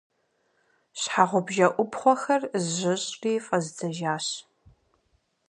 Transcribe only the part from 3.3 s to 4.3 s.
фӏэздзэжащ.